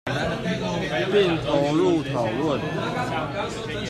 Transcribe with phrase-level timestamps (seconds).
[1.11, 2.59] 並投入討論